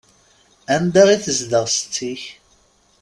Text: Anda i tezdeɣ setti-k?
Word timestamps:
Anda 0.75 1.03
i 1.15 1.17
tezdeɣ 1.23 1.65
setti-k? 1.69 2.23